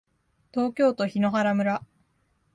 [0.51, 1.85] 東京都檜原村